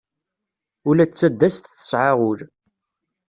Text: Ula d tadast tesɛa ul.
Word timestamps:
Ula 0.89 1.05
d 1.09 1.11
tadast 1.13 1.63
tesɛa 1.75 2.13
ul. 2.29 2.39